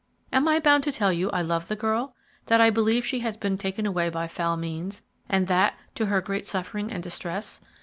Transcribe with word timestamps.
Am 0.33 0.47
I 0.47 0.59
bound 0.59 0.83
to 0.85 0.91
tell 0.91 1.13
you 1.13 1.29
I 1.29 1.43
love 1.43 1.67
the 1.67 1.75
girl? 1.75 2.15
that 2.47 2.59
I 2.59 2.71
believe 2.71 3.05
she 3.05 3.19
has 3.19 3.37
been 3.37 3.55
taken 3.55 3.85
away 3.85 4.09
by 4.09 4.27
foul 4.27 4.57
means, 4.57 5.03
and 5.29 5.45
that 5.45 5.77
to 5.93 6.07
her 6.07 6.21
great 6.21 6.47
suffering 6.47 6.91
and 6.91 7.03
distress? 7.03 7.61